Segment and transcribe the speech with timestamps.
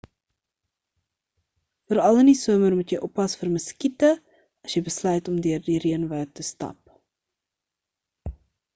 [1.91, 5.79] veral in die somer moet jy oppas vir muskiete as jy besluit om deur die
[5.87, 7.01] reënwoud te stap